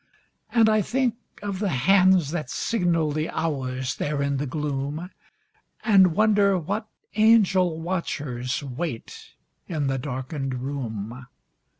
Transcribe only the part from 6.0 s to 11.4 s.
wonder what angel watchers Wait in the darkened room.